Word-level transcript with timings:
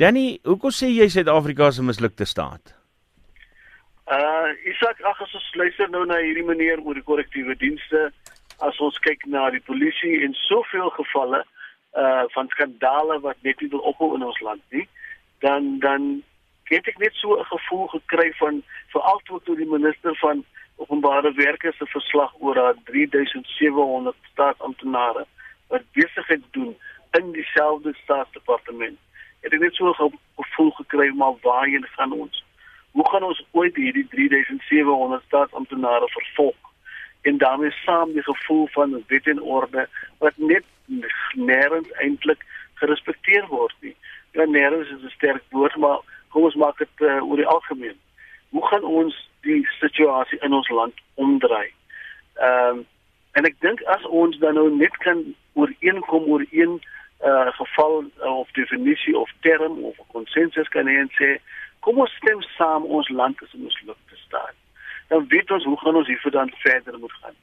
Danny, 0.00 0.38
hoekom 0.48 0.72
sê 0.72 0.88
jy 0.88 1.10
Suid-Afrika 1.12 1.66
is 1.68 1.78
'n 1.78 1.84
mislukte 1.84 2.24
staat? 2.24 2.72
Uh 4.08 4.48
Isak, 4.70 5.00
ag 5.04 5.20
as 5.20 5.34
ons 5.34 5.54
luister 5.54 5.90
nou 5.90 6.06
na 6.06 6.16
hierdie 6.24 6.44
meneer 6.44 6.80
oor 6.80 6.94
die 6.94 7.04
korrektiewe 7.10 7.54
dienste, 7.60 8.08
as 8.64 8.80
ons 8.80 8.96
kyk 9.06 9.26
na 9.26 9.50
die 9.50 9.60
polisie 9.60 10.24
en 10.24 10.32
soveel 10.48 10.88
gevalle 10.96 11.42
uh 12.02 12.24
van 12.36 12.48
skandale 12.48 13.18
wat 13.20 13.36
net 13.42 13.60
nie 13.60 13.68
wil 13.68 13.84
ophou 13.92 14.14
in 14.16 14.24
ons 14.24 14.40
land 14.40 14.64
nie, 14.70 14.88
dan 15.44 15.78
dan 15.84 16.22
het 16.72 16.88
ek 16.88 16.98
net 16.98 17.14
so 17.20 17.36
'n 17.36 17.52
gevoel 17.52 17.86
gekry 17.88 18.32
van 18.40 18.62
veral 18.96 19.20
toe 19.24 19.40
toe 19.44 19.56
die 19.56 19.68
minister 19.76 20.16
van 20.24 20.44
openbare 20.76 21.34
werke 21.34 21.72
se 21.76 21.86
verslag 21.86 22.32
oor 22.40 22.56
haar 22.56 22.76
3700 22.84 24.16
staatsamptenare 24.32 25.26
wat 25.68 25.92
besigheid 25.92 26.44
doen 26.50 26.76
in 27.20 27.32
dieselfde 27.32 27.92
staatsdepartement. 28.02 28.98
Het 29.40 29.52
ek 29.52 29.60
net 29.60 29.74
so 29.74 29.88
'n 29.88 30.18
gevoel 30.36 30.70
gekry 30.70 31.08
maar 31.14 31.34
waarheen 31.42 31.86
gaan 31.96 32.12
ons? 32.12 32.44
Hoe 32.90 33.08
gaan 33.10 33.22
ons 33.22 33.44
ooit 33.50 33.76
hierdie 33.76 34.08
3700 34.08 35.22
staatsamptenare 35.26 36.08
vervolg? 36.08 36.56
En 37.22 37.38
daarmee 37.38 37.70
saam 37.70 38.12
die 38.12 38.22
gevoel 38.22 38.66
van 38.66 39.04
wet 39.06 39.26
en 39.26 39.42
orde 39.42 39.88
wat 40.18 40.36
net 40.36 40.64
nêrens 41.34 41.90
eintlik 41.90 42.44
gerespekteer 42.74 43.46
word 43.46 43.74
nie. 43.80 43.96
Ja, 44.32 44.44
nêrens 44.44 44.90
is 44.90 45.02
'n 45.02 45.16
sterk 45.16 45.42
woord, 45.50 45.76
maar 45.76 45.98
kom 46.28 46.42
ons 46.42 46.54
maak 46.54 46.78
dit 46.78 46.94
uh, 46.96 47.28
oor 47.28 47.36
die 47.36 47.46
algemeen. 47.46 47.98
Hoe 48.48 48.66
gaan 48.66 48.84
ons 48.84 49.30
die 49.40 49.66
situasie 49.80 50.38
in 50.40 50.52
ons 50.52 50.68
land 50.68 50.94
omdraai? 51.14 51.72
Ehm 52.34 52.78
um, 52.78 52.86
en 53.32 53.44
ek 53.46 53.60
dink 53.60 53.82
as 53.82 54.04
ons 54.04 54.38
dan 54.38 54.54
nou 54.54 54.70
net 54.76 54.96
kan 54.96 55.20
ooreenkom 55.52 56.24
oor 56.24 56.44
een 56.50 56.80
uh, 57.24 57.52
geval 57.52 58.04
uh, 58.22 58.38
of 58.38 58.50
definisie 58.50 59.18
of 59.18 59.30
term 59.40 59.84
of 59.84 59.96
konsensus 60.12 60.68
kan 60.68 60.86
hê 60.86 60.96
en 61.00 61.10
sê 61.18 61.36
kom 61.84 61.98
ons 61.98 62.16
stem 62.20 62.42
saam 62.56 62.84
ons 62.84 63.08
land 63.08 63.42
is 63.42 63.54
in 63.56 63.64
mislukte 63.64 64.16
staat. 64.26 64.56
Dan 65.08 65.26
weet 65.28 65.50
ons 65.50 65.64
hoe 65.64 65.78
gaan 65.80 65.96
ons 65.96 66.06
hiervoor 66.06 66.30
dan 66.30 66.52
verder 66.64 66.98
moet 66.98 67.12
gaan. 67.22 67.36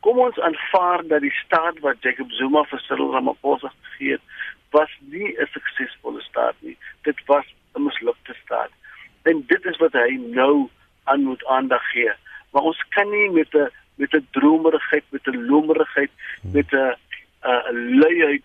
Kom 0.00 0.18
ons 0.22 0.38
aanvaar 0.38 1.02
dat 1.10 1.24
die 1.24 1.34
staat 1.44 1.78
wat 1.84 2.02
Jacob 2.06 2.30
Zuma 2.38 2.62
vir 2.70 2.80
Cyril 2.86 3.12
Ramaphosa 3.12 3.72
gegee 3.82 4.12
het, 4.16 4.24
was 4.70 4.90
nie 5.00 5.34
'n 5.36 5.48
suksesvolle 5.52 6.20
staat 6.20 6.54
nie. 6.60 6.76
Dit 7.02 7.18
was 7.26 7.46
'n 7.74 7.82
mislukte 7.82 8.34
staat. 8.44 8.70
En 9.22 9.44
dit 9.46 9.64
is 9.64 9.76
wat 9.76 9.92
hy 9.92 10.16
nou 10.16 10.68
aan 11.04 11.22
moet 11.22 11.44
aandag 11.46 11.90
gee. 11.90 12.12
Maar 12.52 12.62
ons 12.62 12.84
kan 12.88 13.10
nie 13.10 13.30
met 13.30 13.54
'n 13.54 13.68
met 13.94 14.14
'n 14.14 14.26
dromerigheid, 14.30 15.04
met 15.08 15.26
'n 15.26 15.46
lomerigheid, 15.46 16.10
met 16.52 16.72
'n 16.72 16.94
'n 17.42 17.98
luiheid 17.98 18.44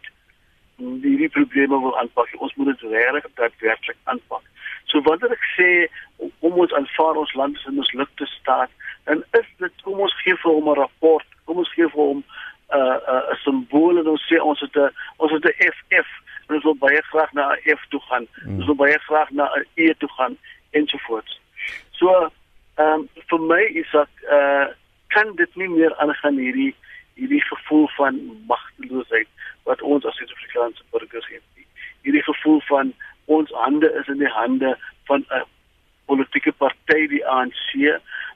hierdie 0.77 1.29
probleme 1.29 1.79
wil 1.79 1.97
aanpak. 1.99 2.29
Ons 2.37 2.55
moet 2.55 2.71
dit 2.71 2.89
regtig 2.91 3.31
daadwerklik 3.35 3.97
aanpak. 4.03 4.41
So 4.85 5.01
wanneer 5.01 5.31
ek 5.35 5.45
sê 5.57 5.69
om 6.39 6.57
ons 6.63 6.73
aanvaar 6.73 7.19
ons 7.21 7.33
land 7.33 7.57
is 7.57 7.65
'n 7.67 7.77
mislukte 7.77 8.25
staat, 8.25 8.69
dan 9.05 9.23
is 9.39 9.47
dit 9.57 9.81
kom 9.83 9.99
ons 9.99 10.15
gee 10.23 10.35
vir 10.35 10.51
hom 10.51 10.69
'n 10.69 10.79
rapport, 10.83 11.25
kom 11.45 11.57
ons 11.57 11.73
gee 11.73 11.87
vir 11.87 12.03
hom 12.03 12.19
'n 12.19 12.25
uh, 12.77 12.97
'n 12.97 13.15
uh, 13.15 13.31
'n 13.31 13.39
simbool 13.43 13.97
en 13.97 14.07
ons 14.07 14.25
sê 14.29 14.37
ons 14.41 14.59
het 14.59 14.75
'n 14.75 14.91
ons 15.17 15.31
het 15.31 15.45
'n 15.45 15.57
FF 15.73 16.09
en 16.47 16.55
ons 16.55 16.63
wil 16.63 16.75
baie 16.75 17.01
graag 17.01 17.31
na 17.33 17.53
'n 17.53 17.77
F 17.77 17.81
toe 17.89 18.01
gaan. 18.09 18.27
Mm. 18.45 18.57
Ons 18.57 18.65
wil 18.65 18.75
baie 18.75 18.99
graag 18.99 19.29
na 19.29 19.45
'n 19.55 19.65
E 19.75 19.93
toe 19.93 20.11
gaan 20.17 20.37
ensovoorts. 20.71 21.39
So, 21.91 22.31
ehm 22.75 22.99
um, 22.99 23.09
vir 23.29 23.39
my 23.39 23.61
is 23.61 23.91
dit 23.91 24.13
eh 24.29 24.37
uh, 24.37 24.67
kan 25.07 25.35
dit 25.35 25.55
nie 25.55 25.69
meer 25.69 25.95
aangaan 25.95 26.37
hierdie 26.37 26.75
hierdie 27.13 27.43
gevoel 27.43 27.87
van 27.87 28.19
magteloosheid 28.47 29.27
wat 29.63 29.81
ons 29.81 30.05
as 30.05 30.15
Suid-Afrikaanse 30.15 30.83
burgers 30.91 31.27
het 31.27 31.43
nie. 31.55 31.67
Hierdie 32.01 32.23
gevoel 32.23 32.59
van 32.83 32.93
ons 33.25 33.51
hande 33.51 33.89
is 33.99 34.07
in 34.07 34.17
die 34.17 34.33
hande 34.39 34.77
van 35.07 35.25
'n 35.29 35.43
politieke 36.05 36.51
party 36.51 37.07
die 37.07 37.25
ANC, 37.25 37.73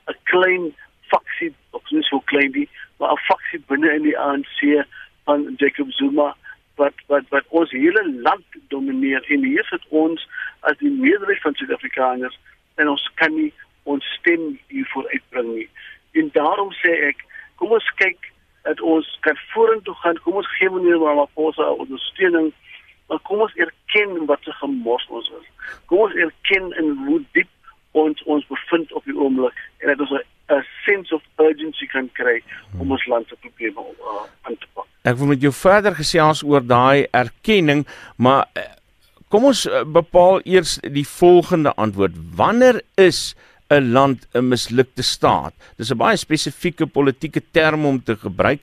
'n 0.08 0.18
klein 0.24 0.74
faksie, 1.12 1.54
of 1.72 1.82
nie 1.92 2.04
so 2.04 2.20
klein 2.20 2.52
nie, 2.52 2.70
maar 3.00 3.12
'n 3.12 3.26
faksie 3.30 3.64
binne 3.68 3.94
in 3.94 4.04
die 4.04 4.20
ANC 4.20 4.86
van 5.26 5.54
Jacob 5.58 5.92
Zuma 5.92 6.36
wat 6.76 6.94
wat 7.08 7.24
wat 7.30 7.46
ons 7.48 7.72
hele 7.72 8.04
land 8.22 8.46
domineer 8.68 9.24
en 9.28 9.44
hier 9.44 9.64
sit 9.64 9.84
ons 9.90 10.28
as 10.60 10.78
die 10.78 10.92
meerderheid 10.92 11.42
van 11.42 11.56
Suid-Afrikaners 11.56 12.40
en 12.76 12.90
ons 12.90 13.10
kan 13.16 13.34
nie 13.36 13.54
ons 13.84 14.06
stem 14.20 14.60
hiervoor 14.68 15.10
uitbring 15.10 15.54
nie. 15.56 15.70
En 16.12 16.30
daarom 16.34 16.72
sê 16.72 16.92
ek, 17.10 17.18
kom 17.56 17.72
ons 17.72 17.92
kyk 17.96 18.32
dat 18.62 18.82
ons 18.82 19.18
kan 19.20 19.38
vorentoe 19.54 19.96
gaan. 19.96 20.20
Kom 20.24 20.34
ons 20.34 20.56
gee 20.58 20.70
meneer 20.70 21.00
Ramaphosa 21.00 21.70
ondersteuning. 21.84 22.54
Maar 23.08 23.20
kom 23.20 23.42
ons 23.46 23.54
erken 23.98 24.26
wat 24.26 24.40
se 24.42 24.52
gemors 24.52 25.08
ons 25.10 25.32
is. 25.40 25.46
Kom 25.86 25.98
ons 26.08 26.16
erken 26.16 26.72
in 26.78 26.96
hoe 27.06 27.22
diep 27.32 27.50
ons 27.92 28.24
ons 28.26 28.46
bevind 28.48 28.92
op 28.94 29.06
die 29.06 29.16
oomblik 29.18 29.54
en 29.82 29.88
dat 29.88 30.00
ons 30.00 30.12
'n 30.48 30.64
sense 30.86 31.16
of 31.16 31.22
urgency 31.38 31.86
kan 31.88 32.10
kry 32.14 32.42
om 32.80 32.92
ons 32.92 33.06
land 33.06 33.28
se 33.28 33.36
probleme 33.36 33.80
uh, 33.80 34.24
aan 34.42 34.56
te 34.58 34.68
pak. 34.74 34.86
Ek 35.04 35.18
wil 35.18 35.28
met 35.28 35.42
jou 35.42 35.52
verder 35.52 35.96
gesels 35.96 36.44
oor 36.44 36.64
daai 36.64 37.08
erkenning, 37.12 37.88
maar 38.16 38.48
uh, 38.56 38.64
kom 39.28 39.46
ons 39.46 39.66
uh, 39.68 39.84
bepaal 39.84 40.40
eers 40.44 40.80
die 40.82 41.08
volgende 41.08 41.74
antwoord. 41.76 42.16
Wanneer 42.36 42.82
is 42.96 43.36
'n 43.70 43.92
land 43.92 44.28
'n 44.34 44.48
mislukte 44.48 45.04
staat? 45.04 45.54
Dis 45.76 45.92
'n 45.92 45.98
baie 45.98 46.16
spesifieke 46.16 46.86
politieke 46.86 47.42
term 47.52 47.86
om 47.86 48.04
te 48.04 48.16
gebruik. 48.16 48.62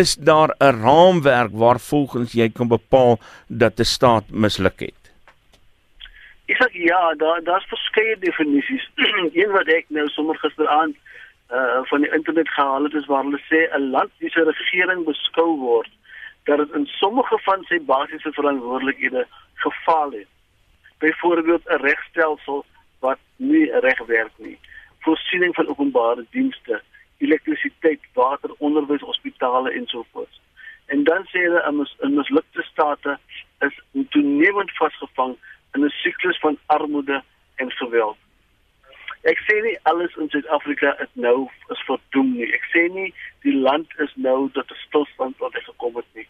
Is 0.00 0.14
daar 0.14 0.54
'n 0.58 0.80
raamwerk 0.82 1.52
waar 1.52 1.80
volgens 1.80 2.32
jy 2.32 2.48
kan 2.48 2.68
bepaal 2.68 3.18
dat 3.46 3.78
'n 3.78 3.84
staat 3.84 4.24
misluk 4.30 4.80
het? 4.80 5.02
Ek 6.46 6.56
sê 6.56 6.66
ja, 6.72 7.14
daar 7.14 7.42
daar's 7.42 7.64
verskeie 7.64 8.18
definisies. 8.18 8.90
Een 9.40 9.50
wat 9.50 9.66
ek 9.66 9.84
nou 9.88 10.08
sommer 10.08 10.36
gisteraand 10.36 10.96
uh 11.50 11.80
van 11.82 12.00
die 12.00 12.12
internet 12.12 12.48
gehaal 12.48 12.82
het 12.82 12.94
is 12.94 13.06
waar 13.06 13.22
hulle 13.24 13.42
sê 13.50 13.60
'n 13.74 13.90
land 13.90 14.10
wie 14.18 14.30
se 14.30 14.42
regering 14.42 15.04
beskou 15.04 15.58
word 15.58 15.90
dat 16.44 16.58
dit 16.58 16.72
in 16.72 16.86
sommige 16.86 17.38
van 17.38 17.64
sy 17.64 17.80
basiese 17.80 18.32
verantwoordelikhede 18.32 19.26
gefaal 19.54 20.10
het. 20.10 20.28
Byvoorbeeld 20.98 21.64
'n 21.68 21.82
regstelsel 21.88 22.64
wat 22.98 23.18
nie 23.36 23.78
reg 23.80 23.98
werk 24.06 24.32
nie. 24.36 24.58
Voorsiening 25.00 25.54
van 25.54 25.68
openbare 25.68 26.24
dienste, 26.30 26.82
elektrisiteit, 27.22 28.00
water, 28.18 28.50
onderwys, 28.58 29.00
hospitale 29.00 29.72
en 29.72 29.86
so 29.86 30.04
voort. 30.12 30.40
En 30.92 31.04
dan 31.04 31.22
sê 31.30 31.38
hulle 31.46 31.62
'n 31.68 31.76
mis, 31.76 31.96
mislukte 32.18 32.62
state 32.62 33.18
is 33.66 33.76
toenemend 34.14 34.72
vasgevang 34.80 35.36
in 35.74 35.84
'n 35.84 35.94
siklus 36.02 36.38
van 36.38 36.58
armoede 36.66 37.22
en 37.56 37.70
geweld. 37.70 38.18
Ek 39.22 39.38
sê 39.46 39.62
nie 39.62 39.78
alles 39.82 40.16
in 40.16 40.28
Suid-Afrika 40.28 40.96
is 41.00 41.12
nou 41.12 41.48
is 41.68 41.82
verdoem 41.86 42.32
nie. 42.36 42.48
Ek 42.52 42.64
sê 42.74 42.88
nie 42.90 43.14
die 43.46 43.54
land 43.54 43.86
is 43.98 44.12
nou 44.14 44.50
tot 44.50 44.70
'n 44.70 44.82
stilstand 44.86 45.38
wat 45.38 45.54
het 45.54 45.64
gekom 45.64 45.96
het 45.96 46.10
nie. 46.14 46.26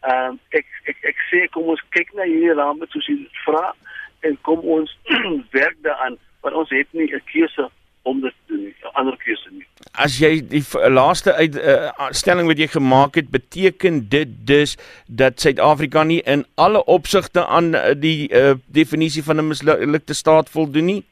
Ehm 0.00 0.28
um, 0.28 0.40
ek 0.50 0.66
ek 0.84 0.98
ek 1.10 1.18
sê 1.30 1.48
kom 1.50 1.72
ons 1.72 1.84
kyk 1.96 2.12
na 2.12 2.28
hierdie 2.28 2.52
raamwerk 2.52 2.92
soos 2.92 3.06
jy 3.06 3.16
vra 3.44 3.72
en 4.20 4.36
kom 4.40 4.60
ons 4.60 4.98
werk 5.58 5.76
daaraan 5.82 6.18
want 6.42 6.54
ons 6.54 6.70
het 6.70 6.92
nie 6.92 7.08
'n 7.08 7.24
keuse 7.32 7.70
om 8.02 8.20
dit 8.20 8.32
te 8.32 8.52
doen 8.52 8.64
nie, 8.64 8.74
'n 8.82 8.94
ander 9.00 9.16
keuse 9.16 9.50
nie. 9.50 9.66
As 9.94 10.16
jy 10.18 10.40
die 10.50 10.62
laaste 10.90 11.32
uit 11.38 11.54
uh, 11.54 11.90
stelling 12.10 12.48
wat 12.50 12.58
jy 12.58 12.66
gemaak 12.66 13.14
het, 13.14 13.28
beteken 13.30 14.08
dit 14.10 14.32
dus 14.46 14.74
dat 15.06 15.38
Suid-Afrika 15.38 16.02
nie 16.02 16.18
in 16.26 16.42
alle 16.58 16.82
opsigte 16.90 17.44
aan 17.46 17.76
uh, 17.78 17.92
die 17.94 18.26
uh, 18.34 18.56
definisie 18.66 19.22
van 19.22 19.38
'n 19.38 19.48
mislukte 19.52 20.14
staat 20.14 20.50
voldoen 20.50 20.84
nie? 20.84 21.04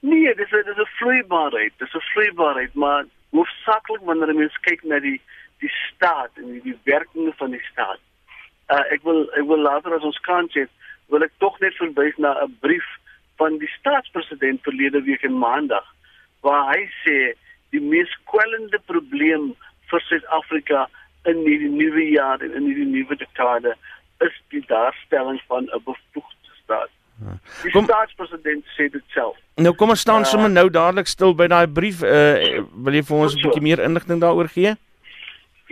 Nee, 0.00 0.34
dis 0.34 0.50
'n 0.50 0.66
dis 0.66 0.82
'n 0.82 0.90
vloeibaarheid, 0.98 1.72
dis 1.78 1.94
'n 1.94 2.08
vloeibaarheid, 2.12 2.74
maar 2.74 3.04
hoofsaaklik 3.30 4.02
wanneer 4.02 4.34
mens 4.34 4.58
kyk 4.60 4.82
na 4.82 4.98
die 4.98 5.20
die 5.62 5.70
staat 5.70 6.30
en 6.36 6.52
die, 6.52 6.62
die 6.62 6.78
werking 6.84 7.32
van 7.36 7.50
die 7.50 7.64
staat. 7.70 8.02
Uh, 8.68 8.84
ek 8.90 9.02
wil 9.02 9.30
ek 9.38 9.46
wil 9.46 9.62
later 9.62 9.94
as 9.94 10.02
ons 10.02 10.20
kan 10.26 10.50
sê 10.50 10.66
wil 11.06 11.22
ek 11.22 11.32
tog 11.38 11.58
net 11.60 11.74
verwys 11.78 12.16
na 12.16 12.34
'n 12.42 12.56
brief 12.60 12.88
van 13.36 13.58
die 13.58 13.70
staatspresident 13.78 14.62
verlede 14.62 15.02
week 15.02 15.22
in 15.22 15.38
Maandag 15.38 15.86
waar 16.46 16.68
hy 16.72 16.84
sê 17.02 17.18
die 17.74 17.82
mees 17.82 18.12
kwellende 18.30 18.80
probleem 18.90 19.52
vir 19.90 20.04
Suid-Afrika 20.08 20.86
in 21.30 21.40
die 21.46 21.70
nuwe 21.72 22.04
jaar 22.10 22.44
en 22.44 22.52
in 22.60 22.68
die 22.68 22.90
nuwe 22.96 23.16
dekade 23.16 23.74
is 24.24 24.36
die 24.54 24.62
daarstelling 24.68 25.40
van 25.48 25.64
'n 25.64 25.82
bevoegde 25.88 26.52
staat. 26.62 26.92
Die 27.62 27.70
kom, 27.70 27.84
staatspresident 27.84 28.64
sê 28.76 28.88
dit 28.90 29.02
self. 29.14 29.36
Nou 29.56 29.74
kom 29.74 29.94
ons 29.94 30.00
staan 30.00 30.26
uh, 30.26 30.26
sommer 30.26 30.50
nou 30.50 30.66
dadelik 30.70 31.06
stil 31.06 31.34
by 31.34 31.46
daai 31.46 31.66
brief. 31.66 32.02
Uh, 32.02 32.64
wil 32.84 32.96
jy 32.98 33.04
vir 33.10 33.16
ons 33.16 33.34
'n 33.34 33.42
bietjie 33.42 33.62
meer 33.62 33.82
inligting 33.88 34.20
daaroor 34.20 34.48
gee? 34.48 34.74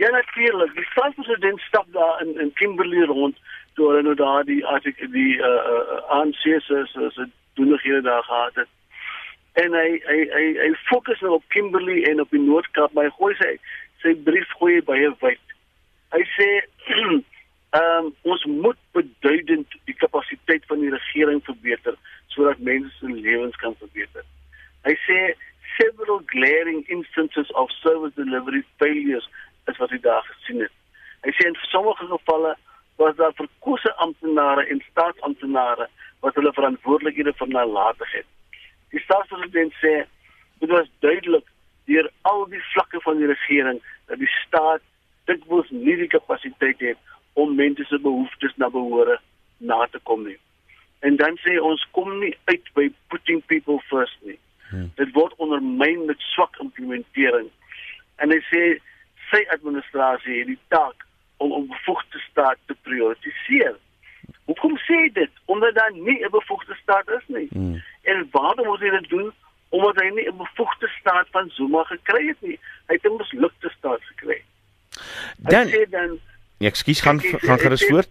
Ja 0.01 0.09
natuurlik. 0.09 0.73
Die 0.75 0.87
staatspresident 0.91 1.59
stap 1.67 1.87
daar 1.93 2.21
in 2.21 2.39
in 2.39 2.53
Kimberley 2.53 3.05
rond 3.05 3.35
toe 3.75 3.87
hulle 3.89 4.01
nou 4.01 4.15
daar 4.15 4.43
die 4.43 4.65
artikel 4.65 5.11
die 5.11 5.37
uh, 5.37 5.47
uh, 5.47 6.19
ANC 6.19 6.41
se 6.41 6.85
se 6.87 7.29
doenighede 7.53 8.01
daar 8.01 8.23
gehad 8.23 8.55
het. 8.55 8.67
En 9.61 9.75
hy 9.77 9.89
hy 10.07 10.19
hy 10.33 10.45
hy 10.61 10.71
fokus 10.89 11.21
nou 11.21 11.35
op 11.37 11.49
Kimberley 11.53 12.03
en 12.09 12.21
op 12.23 12.31
die 12.33 12.41
Noord-Kaap, 12.41 12.93
maar 12.93 13.09
hy 13.09 13.15
gooi 13.19 13.35
sy 13.41 13.51
sy 14.03 14.15
brief 14.25 14.49
gooi 14.59 14.81
baie 14.87 15.11
wyd. 15.21 15.53
Hy 16.13 16.23
sê 16.37 16.49
Ehm 17.73 18.05
um, 18.05 18.15
ons 18.21 18.43
moet 18.45 18.77
beduidend 18.93 19.71
die 19.89 19.95
kapasiteit 19.97 20.65
van 20.69 20.81
die 20.83 20.91
regering 20.93 21.39
verbeter 21.45 21.95
sodat 22.33 22.59
mense 22.61 22.91
se 22.99 23.09
lewens 23.09 23.55
kan 23.61 23.73
verbeter. 23.79 24.25
Hy 24.85 24.93
sê 25.05 25.17
several 25.79 26.21
glaring 26.29 26.83
instances 26.93 27.49
of 27.57 27.73
service 27.79 28.13
delivery 28.19 28.61
failures 28.77 29.25
is 29.71 29.79
wat 29.81 29.89
hy 29.89 29.97
daar 30.05 30.21
gesien 30.27 30.61
het. 30.61 30.75
Hy 31.25 31.33
sê 31.33 31.49
in 31.49 31.57
sommige 31.71 32.05
gevalle 32.11 32.53
was 33.01 33.17
daar 33.17 33.33
verkose 33.41 33.95
amptenare 34.05 34.67
en 34.69 34.85
staatsamptenare 34.91 35.89
wat 36.21 36.37
hulle 36.37 36.53
verantwoordelikhede 36.53 37.33
vernalatig 37.41 38.02
het. 38.02 38.02
Die 39.43 39.49
staatspresident 39.49 39.73
sê 39.81 40.05
dit 40.59 40.69
was 40.69 40.87
duidelik 40.99 41.45
deur 41.85 42.09
al 42.21 42.45
die 42.49 42.61
vlakke 42.73 42.99
van 43.01 43.17
die 43.17 43.27
regering 43.27 43.81
dat 44.07 44.19
die 44.19 44.29
staat 44.45 44.81
dikwels 45.25 45.69
nie 45.69 45.95
die 45.95 46.07
kapasiteit 46.07 46.79
het 46.79 46.97
om 47.33 47.55
mense 47.55 47.83
se 47.89 47.99
behoeftes 47.99 48.55
na 48.57 48.69
behore 48.69 49.19
na 49.57 49.87
te 49.91 49.99
kom 50.03 50.23
nie. 50.23 50.37
En 50.99 51.15
dan 51.15 51.37
sê 51.43 51.59
ons 51.59 51.83
kom 51.91 52.19
nie 52.19 52.35
uit 52.45 52.63
by 52.73 52.89
putting 53.09 53.43
people 53.45 53.79
first 53.89 54.17
nie. 54.21 54.39
Hmm. 54.69 54.91
Dit 54.95 55.11
word 55.13 55.33
ondermyn 55.37 56.05
met 56.05 56.19
swak 56.19 56.55
implementering. 56.59 57.49
En 58.23 58.31
hy 58.31 58.39
sê 58.47 58.63
sy 59.31 59.43
administrasie 59.55 60.39
het 60.39 60.47
die 60.47 60.59
taak 60.69 61.03
om 61.43 61.51
om 61.51 61.67
bevoegde 61.67 62.19
staat 62.29 62.59
te 62.67 62.75
prioritiseer. 62.87 63.75
Hoekom 64.47 64.77
sê 64.87 65.09
dit? 65.13 65.31
Omdat 65.45 65.75
daar 65.75 65.91
nie 65.91 66.23
'n 66.23 66.31
bevoegde 66.31 66.75
staat 66.81 67.09
is 67.09 67.27
nie. 67.27 67.47
Hmm. 67.51 67.81
En 68.03 68.27
waarom 68.31 68.67
moet 68.67 68.79
hy 68.79 68.89
dit 68.89 69.09
doen? 69.09 69.31
Omdat 69.69 69.95
hy 69.95 70.09
nie 70.13 70.27
'n 70.27 70.37
bevoegde 70.37 70.87
staat 70.99 71.27
van 71.31 71.49
Zuma 71.49 71.83
gekry 71.83 72.27
het 72.27 72.41
nie. 72.41 72.59
Hy 72.87 72.93
het 72.93 73.05
'n 73.05 73.15
mislukte 73.17 73.69
staat 73.77 74.01
gekry. 74.03 74.43
Dan 75.37 75.67
sê 75.67 75.89
dan 75.89 76.19
Ja, 76.63 76.69
ekskuus, 76.69 77.01
gaan 77.01 77.19
gaan 77.19 77.59
gerus 77.59 77.85
voort. 77.85 78.09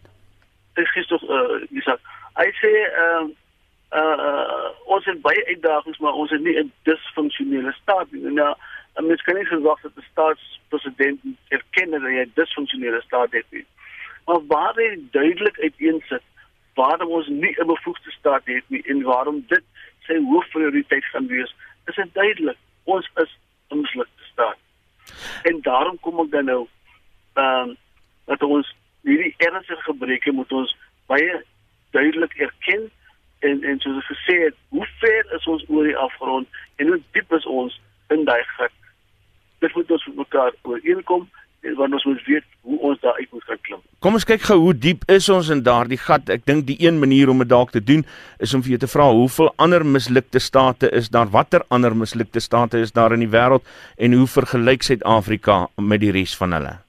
Ek 0.74 0.88
sê 0.92 1.04
tog 1.08 1.22
uh 1.22 1.60
dis 1.70 1.86
ek. 1.86 2.00
Hy 2.40 2.48
sê 2.60 2.72
ehm 2.72 3.30
uh, 3.92 4.16
uh 4.28 4.68
ons 4.94 5.04
het 5.04 5.20
baie 5.20 5.44
uitdagings, 5.46 5.98
maar 5.98 6.12
ons 6.12 6.30
het 6.30 6.40
nie 6.40 6.56
'n 6.58 6.72
disfunksionele 6.82 7.72
staat 7.82 8.12
nie. 8.12 8.32
Nou, 8.32 8.54
en 8.94 9.06
mens 9.06 9.22
kan 9.22 9.34
nie 9.34 9.46
verwag 9.46 9.80
dat 9.80 9.96
'n 9.96 10.04
staatspresident 10.10 11.20
erken 11.48 11.90
dat 11.90 12.02
hy 12.02 12.14
'n 12.20 12.32
disfunksionele 12.34 13.00
staat 13.00 13.32
het 13.32 13.48
nie. 13.50 13.66
Maar 14.26 14.46
waar 14.46 14.74
hy 14.74 14.98
duidelik 15.10 15.58
uiteensit 15.60 16.22
waarom 16.74 17.08
ons 17.08 17.28
nie 17.28 17.54
'n 17.60 17.66
bevoegde 17.66 18.10
staat 18.10 18.42
het 18.44 18.64
nie 18.66 18.82
en 18.82 19.02
waarom 19.02 19.44
dit 19.48 19.64
sy 20.06 20.18
hoofprioriteit 20.28 21.04
gaan 21.04 21.26
wees, 21.26 21.54
is 21.86 21.94
dit 21.94 22.14
duidelik. 22.14 22.58
Ons 22.84 23.10
is 23.22 23.38
'n 23.70 23.80
mislukte 23.80 24.24
staat. 24.32 24.58
En 25.42 25.60
daarom 25.60 25.98
kom 26.00 26.20
ek 26.20 26.30
dan 26.30 26.44
nou 26.44 26.66
ehm 27.34 27.68
um, 27.68 27.76
dat 28.24 28.42
ons 28.42 28.74
hierdie 29.02 29.34
ernstige 29.36 29.82
gebreke 29.82 30.32
moet 30.32 30.52
ons 30.52 30.76
baie 31.06 31.44
duidelik 31.90 32.34
erken 32.34 32.90
en 33.38 33.62
en 33.62 33.80
soos 33.80 33.98
ek 34.02 34.10
gesê 34.16 34.36
het, 34.44 34.56
hoe 34.68 34.86
ver 34.98 35.32
is 35.36 35.46
ons 35.46 35.64
oor 35.68 35.84
die 35.84 35.96
afgrond 35.96 36.48
en 36.76 36.86
hoe 36.86 37.00
diep 37.12 37.32
is 37.32 37.46
ons 37.46 37.80
in 38.08 38.24
daai 38.24 38.42
gat? 38.56 38.74
Dit 39.58 39.74
moet 39.74 39.90
ons 39.90 40.06
mekaar 40.06 40.52
ooreenkom 40.62 41.28
en 41.62 41.74
want 41.74 41.92
ons 41.98 42.04
moet 42.04 42.24
weet 42.24 42.44
hoe 42.60 42.78
ons 42.78 43.00
daar 43.00 43.18
uit 43.18 43.32
moet 43.32 43.58
klim. 43.60 43.82
Kom 44.02 44.16
ons 44.18 44.24
kyk 44.26 44.42
gou 44.48 44.56
hoe 44.58 44.72
diep 44.74 45.04
is 45.14 45.28
ons 45.30 45.46
in 45.54 45.60
daardie 45.62 45.98
gat. 46.04 46.26
Ek 46.34 46.42
dink 46.50 46.64
die 46.66 46.74
een 46.82 46.96
manier 46.98 47.30
om 47.30 47.38
dit 47.38 47.50
dalk 47.52 47.70
te 47.70 47.78
doen 47.78 48.02
is 48.42 48.50
om 48.50 48.64
vir 48.66 48.74
jou 48.74 48.80
te 48.82 48.90
vra 48.90 49.06
hoeveel 49.14 49.52
ander 49.62 49.84
mislukte 49.86 50.42
state 50.42 50.90
is 50.90 51.12
daar? 51.14 51.30
Watter 51.30 51.62
ander 51.70 51.94
mislukte 51.94 52.42
state 52.42 52.82
is 52.82 52.90
daar 52.96 53.14
in 53.14 53.22
die 53.22 53.30
wêreld 53.30 53.62
en 54.02 54.18
hoe 54.18 54.26
vergelyk 54.26 54.82
Suid-Afrika 54.82 55.68
met 55.78 56.02
die 56.02 56.10
res 56.18 56.34
van 56.34 56.58
hulle? 56.58 56.80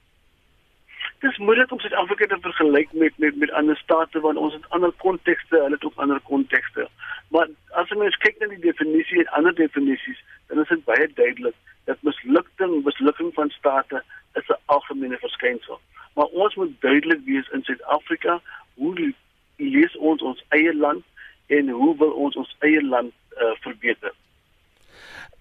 dis 1.24 1.38
moeilik 1.40 1.70
om 1.72 1.80
Suid-Afrika 1.80 2.26
te 2.32 2.40
vergelyk 2.44 2.90
met 2.92 3.14
met 3.22 3.36
met 3.42 3.52
ander 3.60 3.76
state 3.76 4.20
want 4.26 4.36
ons 4.36 4.54
het 4.58 4.66
ander 4.76 4.92
kontekste, 5.04 5.56
hulle 5.56 5.78
het 5.78 5.84
ook 5.84 6.02
ander 6.04 6.20
kontekste. 6.30 6.88
Maar 7.32 7.48
as 7.80 7.88
jy 7.88 7.96
mens 8.02 8.18
kyk 8.26 8.42
na 8.42 8.50
die 8.50 8.60
definisie 8.66 9.22
en 9.22 9.32
ander 9.38 9.54
definisies, 9.62 10.20
dan 10.50 10.60
is 10.66 10.74
dit 10.74 10.84
baie 10.90 11.08
duidelik 11.14 11.56
dat 11.88 12.02
mislukking, 12.08 12.74
mislukking 12.84 13.32
van 13.38 13.54
state 13.54 14.02
is 14.40 14.50
'n 14.50 14.60
algemene 14.76 15.18
verskynsel. 15.24 15.80
Maar 16.14 16.26
ons 16.26 16.54
moet 16.54 16.74
duidelik 16.80 17.20
wees 17.24 17.48
in 17.52 17.62
Suid-Afrika 17.62 18.40
hoe 18.74 19.12
lees 19.56 19.96
ons 19.96 20.22
ons 20.22 20.44
eie 20.48 20.74
land 20.76 21.04
en 21.46 21.68
hoe 21.68 21.96
wil 21.98 22.10
ons 22.26 22.36
ons 22.36 22.56
eie 22.66 22.82
land 22.82 23.12
uh, 23.36 23.54
verbeter. 23.62 24.14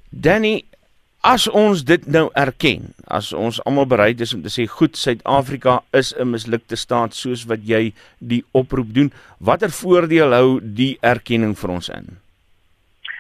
Danny 0.10 0.64
As 1.24 1.46
ons 1.48 1.86
dit 1.88 2.04
nou 2.12 2.26
erken, 2.36 2.90
as 3.08 3.30
ons 3.32 3.62
almal 3.64 3.86
bereid 3.88 4.20
is 4.26 4.34
om 4.36 4.42
te 4.44 4.52
sê 4.52 4.66
goed, 4.68 4.98
Suid-Afrika 5.00 5.78
is 5.96 6.12
'n 6.20 6.28
mislukte 6.28 6.76
staat 6.76 7.16
soos 7.16 7.46
wat 7.48 7.64
jy 7.64 7.94
die 8.20 8.44
oproep 8.52 8.92
doen, 8.94 9.10
watter 9.40 9.72
voordeel 9.72 10.36
hou 10.36 10.60
die 10.60 10.98
erkenning 11.00 11.56
vir 11.56 11.70
ons 11.72 11.88
in? 11.90 12.20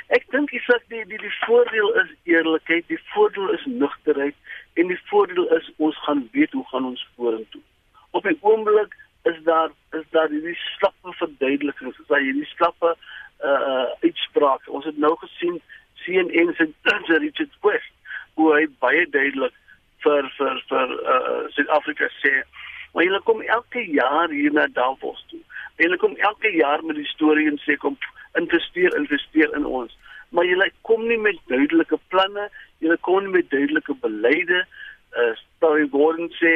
Ek 0.10 0.28
dink 0.36 0.52
die 0.52 0.60
die 0.90 1.18
die 1.18 1.36
voordeel 1.46 1.90
is 2.04 2.10
eerlikheid, 2.26 2.84
die 2.90 3.00
voordeel 3.14 3.54
is 3.54 3.64
nugterheid 3.66 4.36
en 4.74 4.88
die 4.88 5.00
voordeel 5.06 5.48
is 5.58 5.72
ons 5.78 5.98
gaan 6.04 6.30
weet 6.32 6.52
hoe 6.52 6.66
gaan 6.68 6.86
ons 6.86 7.08
vorentoe. 7.16 7.62
Op 8.12 8.26
'n 8.26 8.38
oomblik 8.42 8.96
is 9.24 9.44
daar 9.44 9.70
is 9.92 10.06
daar 10.10 10.30
hierdie 10.30 10.58
slappe 10.78 11.12
verduidelikings, 11.12 12.00
is 12.00 12.08
daar 12.08 12.20
hierdie 12.20 12.46
slappe 12.56 12.96
uh 13.44 13.86
uitsprake. 14.02 14.72
Ons 14.72 14.86
het 14.86 14.98
nou 14.98 15.16
gesien 15.18 15.62
CNN 16.04 16.54
se 17.08 17.18
Richard 17.18 17.58
Quest 17.60 17.92
hoe 18.34 18.54
hy 18.54 18.68
baie 18.80 19.10
duidelik 19.10 19.54
vir 20.04 20.30
vir 20.38 20.64
vir 20.70 20.94
uh 21.16 21.50
Suid-Afrika 21.56 22.10
sê, 22.20 22.34
maar 22.94 23.04
hulle 23.04 23.22
kom 23.22 23.42
elke 23.42 23.86
jaar 23.92 24.30
hier 24.30 24.54
na 24.54 24.68
Davos 24.68 25.26
toe. 25.30 25.40
Hulle 25.76 25.98
kom 25.98 26.16
elke 26.16 26.52
jaar 26.56 26.84
met 26.86 26.96
die 26.96 27.10
storie 27.12 27.48
en 27.50 27.60
sê 27.66 27.78
kom 27.78 27.98
investeer, 28.40 28.96
investeer 28.98 29.54
in 29.56 29.66
ons. 29.66 29.98
Maar 30.34 30.50
hulle 30.50 30.72
kom 30.82 31.04
nie 31.08 31.20
met 31.22 31.38
duidelike 31.52 32.00
planne, 32.14 32.48
hulle 32.82 32.98
kom 33.06 33.22
nie 33.24 33.36
met 33.36 33.50
duidelike 33.54 33.94
beleide. 34.02 34.64
Uh 35.14 35.34
Story 35.42 35.86
Gordon 35.94 36.32
sê 36.40 36.54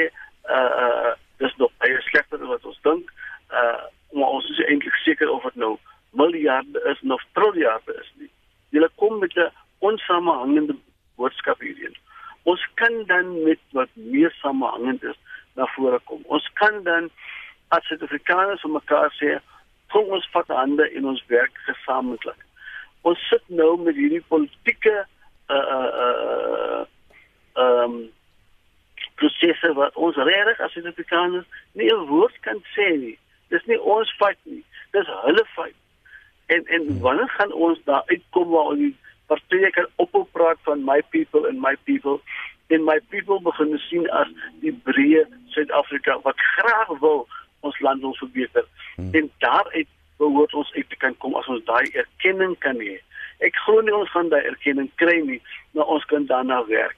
uh 0.49 0.71
uh 0.85 1.13
dis 1.37 1.53
nog 1.61 1.71
baie 1.77 2.01
slegter 2.09 2.41
as 2.41 2.49
wat 2.55 2.65
ons 2.65 2.81
dink. 2.89 3.13
Uh 3.53 3.85
maar 4.17 4.33
ons 4.39 4.49
is 4.49 4.63
eintlik 4.65 4.95
seker 5.03 5.29
of 5.29 5.43
dit 5.43 5.61
nou 5.61 5.75
miljarde 6.17 6.81
is 6.91 7.01
of 7.11 7.23
triljarde 7.37 7.93
is 8.01 8.11
nie. 8.21 8.31
Hulle 8.73 8.89
kom 8.95 9.19
met 9.19 9.35
'n 9.35 9.51
onsamehangende 9.79 10.75
boodskap 11.15 11.61
hierheen. 11.61 11.95
Ons 12.43 12.67
kan 12.73 13.03
dan 13.05 13.43
met 13.43 13.59
wat 13.71 13.89
meer 13.93 14.31
samehangend 14.41 15.03
is 15.03 15.19
na 15.55 15.65
vore 15.75 15.99
kom. 16.03 16.21
Ons 16.25 16.49
kan 16.53 16.83
dan 16.83 17.09
as 17.67 17.85
Suid-Afrikaners 17.85 18.63
om 18.63 18.71
mekaar 18.71 19.11
sê, 19.19 19.37
kom 19.91 20.05
ons 20.15 20.29
vat 20.31 20.47
hande 20.47 20.89
en 20.95 21.05
ons 21.05 21.23
werk 21.27 21.57
gesamentlik. 21.67 22.39
Ons 23.07 23.23
sit 23.31 23.43
nou 23.59 23.71
met 23.83 23.95
hierdie 23.95 24.23
politieke 24.27 24.95
uh 25.55 25.65
uh 25.77 25.89
uh 26.03 26.83
um 27.63 27.97
prosesse 29.17 29.73
wat 29.73 29.95
ons 29.95 30.17
regtig 30.29 30.59
as 30.61 30.73
Suid-Afrikaners 30.75 31.47
nie 31.79 31.89
'n 31.93 32.07
woord 32.11 32.35
kan 32.47 32.59
sê 32.75 32.87
nie. 33.03 33.17
Dis 33.49 33.65
nie 33.65 33.79
ons 33.81 34.15
fout 34.19 34.39
nie. 34.43 34.63
Dis 34.91 35.07
hulle 35.23 35.45
fout. 35.55 35.77
En 36.47 36.65
en 36.65 36.99
wanneer 36.99 37.29
gaan 37.29 37.53
ons 37.53 37.79
daar 37.83 38.03
uitkom 38.05 38.49
waar 38.49 38.73
ons 38.75 38.93
partye 39.27 39.69
kan 39.71 39.87
ophou 39.95 40.23
praat 40.31 40.59
van 40.67 40.83
my 40.83 41.01
people 41.15 41.47
and 41.47 41.59
my 41.61 41.75
people 41.83 42.21
en 42.67 42.83
my 42.83 42.99
people 43.09 43.39
begin 43.41 43.77
sien 43.89 44.09
as 44.09 44.31
die 44.63 44.73
breë 44.87 45.25
Suid-Afrika 45.55 46.19
wat 46.23 46.39
graag 46.55 46.91
wil 46.99 47.27
ons 47.59 47.79
land 47.79 48.01
wil 48.01 48.15
verbeter. 48.15 48.65
Hmm. 48.95 49.13
En 49.13 49.31
daaruit 49.43 49.87
behoort 50.17 50.53
ons 50.53 50.73
uit 50.73 50.89
te 50.89 50.97
kan 51.01 51.17
kom 51.17 51.35
as 51.39 51.47
ons 51.47 51.65
daai 51.65 51.87
erkenning 51.93 52.55
kan 52.63 52.79
hê. 52.81 52.97
Ek 53.45 53.57
glo 53.65 53.81
nie 53.85 53.93
ons 53.93 54.11
gaan 54.11 54.29
daai 54.33 54.43
erkenning 54.49 54.89
kry 54.97 55.19
nie, 55.25 55.41
maar 55.77 55.89
ons 55.93 56.05
kan 56.09 56.25
daarna 56.29 56.63
werk. 56.69 56.97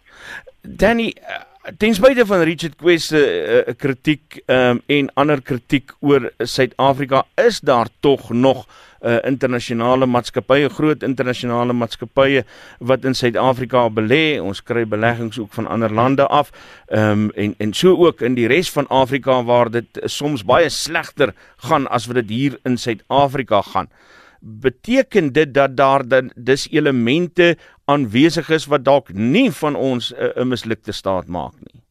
Danny 0.61 1.09
uh, 1.19 1.41
ten 1.77 1.95
spyte 1.95 2.25
van 2.25 2.45
Richard 2.47 2.77
Quest 2.79 3.11
se 3.11 3.19
uh, 3.19 3.73
kritiek 3.75 4.39
um, 4.47 4.79
en 4.87 5.09
ander 5.19 5.41
kritiek 5.41 5.91
oor 5.99 6.29
Suid-Afrika 6.39 7.25
is 7.43 7.59
daar 7.59 7.91
tog 7.99 8.29
nog 8.31 8.65
uh, 9.01 9.17
internasionale 9.27 10.07
maatskappye, 10.07 10.69
groot 10.69 11.03
internasionale 11.03 11.73
maatskappye 11.73 12.45
wat 12.79 13.05
in 13.05 13.15
Suid-Afrika 13.15 13.87
belê. 13.91 14.39
Ons 14.39 14.63
kry 14.63 14.85
beleggings 14.87 15.39
ook 15.39 15.53
van 15.55 15.67
ander 15.67 15.93
lande 15.93 16.27
af. 16.27 16.53
Ehm 16.87 17.27
um, 17.27 17.31
en 17.35 17.55
en 17.57 17.73
so 17.73 17.95
ook 18.05 18.21
in 18.21 18.35
die 18.39 18.47
res 18.47 18.71
van 18.71 18.87
Afrika 18.87 19.43
waar 19.43 19.71
dit 19.71 19.99
soms 20.05 20.45
baie 20.45 20.69
slegter 20.69 21.33
gaan 21.67 21.87
as 21.87 22.07
wat 22.07 22.21
dit 22.23 22.29
hier 22.29 22.59
in 22.63 22.77
Suid-Afrika 22.77 23.61
gaan. 23.61 23.91
Beteken 24.39 25.33
dit 25.33 25.53
dat 25.53 25.77
daar 25.77 26.07
dan 26.07 26.31
dis 26.35 26.69
elemente 26.71 27.57
aanwesig 27.85 28.49
is 28.49 28.65
wat 28.65 28.85
dalk 28.85 29.13
nie 29.13 29.51
van 29.51 29.75
ons 29.75 30.13
'n 30.13 30.31
uh, 30.39 30.43
mislukte 30.43 30.91
staat 30.91 31.27
maak 31.27 31.53
nie? 31.59 31.81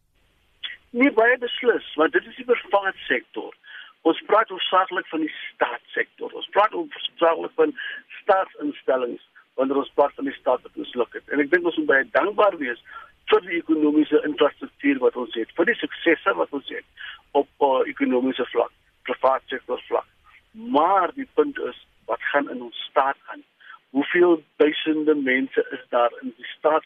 Nee, 0.90 1.12
baie 1.12 1.38
beslis, 1.38 1.94
want 1.94 2.12
dit 2.12 2.26
is 2.26 2.36
die 2.36 2.44
private 2.44 2.98
sektor. 2.98 3.54
Ons 4.02 4.22
praat 4.26 4.48
hoofsaaklik 4.48 5.06
van 5.06 5.20
die 5.20 5.34
staatssektor. 5.54 6.32
Ons 6.32 6.48
praat 6.50 6.72
hoofsaaklik 6.72 7.52
van 7.54 7.74
staatsinstellings. 8.22 9.22
wanneer 9.58 9.76
ons 9.76 9.90
praat 9.94 10.14
van 10.14 10.28
die 10.28 10.36
staat 10.38 10.62
wat 10.62 10.76
ons 10.78 10.94
luk 10.94 11.14
het. 11.18 11.24
En 11.34 11.40
ek 11.42 11.50
dink 11.50 11.66
ons 11.66 11.76
moet 11.80 11.90
baie 11.90 12.04
dankbaar 12.14 12.56
wees 12.60 12.78
vir 13.30 13.42
die 13.48 13.58
ekonomiese 13.58 14.20
infrastruktuur 14.28 15.00
wat 15.02 15.18
ons 15.18 15.34
het, 15.34 15.50
vir 15.58 15.66
die 15.68 15.76
suksesse 15.80 16.34
wat 16.38 16.52
ons 16.54 16.70
het 16.70 16.86
op 17.40 17.66
uh, 17.66 17.80
ekonomiese 17.90 18.46
vlak, 18.52 18.70
privaat 19.08 19.42
sektor 19.50 19.82
vlak. 19.88 20.06
Maar 20.78 21.10
die 21.18 21.26
punt 21.34 21.58
is 21.66 21.80
gaan 22.38 22.50
in 22.50 22.62
ons 22.62 22.76
staat 22.90 23.16
aan? 23.26 23.42
Hoeveel 23.90 24.42
duisende 24.56 25.14
mense 25.14 25.66
is 25.70 25.84
daar 25.88 26.12
in 26.20 26.34
die 26.36 26.46
staat 26.58 26.84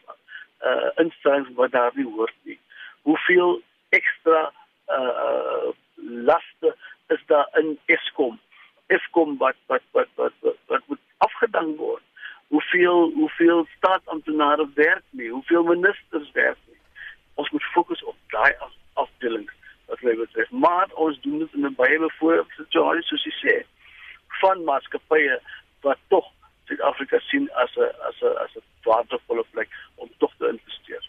uh 0.63 0.89
instellings 0.95 1.49
wat 1.55 1.71
daar 1.71 1.91
nie 1.95 2.05
hoort 2.15 2.35
nie? 2.41 2.59
Hoeveel 3.01 3.61
ekstra 3.89 4.51
uh 4.87 5.69
laste 5.95 6.75
is 7.07 7.23
daar 7.25 7.49
in 7.53 7.79
Eskom? 7.85 8.39
Eskom 8.87 9.37
wat 9.37 9.55
wat 9.65 9.81
wat 9.91 10.07
wat 10.15 10.33
wat, 10.39 10.55
wat 10.65 10.81
moet 10.85 10.99
afgedank 11.17 11.77
word. 11.77 12.03
Hoeveel 12.47 13.11
hoeveel 13.11 13.67
staatsamptenare 13.77 14.69
werk 14.73 15.03
nie? 15.09 15.29
Hoeveel 15.29 15.63
ministers 15.63 16.31
werk 16.31 16.57
nie? 16.67 16.79
Ons 17.33 17.49
moet 17.49 17.63
fokus 17.63 18.03
op 18.03 18.15
daai 18.27 18.53
af, 18.59 18.71
afdelings 18.93 19.53
wat 19.85 19.99
jy 19.99 20.15
betref. 20.15 20.49
Maar 20.49 20.87
ons 20.93 21.21
doen 21.21 21.39
dit 21.39 21.53
in 21.53 21.65
'n 21.65 21.75
baie 21.75 21.99
bevoordeelde 21.99 22.53
situasie 22.55 23.03
soos 23.03 23.23
jy 23.23 23.35
sê 23.43 23.55
van 24.41 24.63
maatskappye 24.63 25.39
wat 25.81 25.99
tog 26.07 26.27
Suid-Afrika 26.67 27.19
sien 27.19 27.49
as 27.63 27.75
'n 27.77 27.91
as 28.07 28.21
'n 28.21 28.35
as 28.43 28.55
'n 28.55 28.63
waardevolle 28.83 29.45
plek 29.51 29.69
om 29.95 30.09
tog 30.17 30.31
te 30.37 30.47
investeer. 30.47 31.03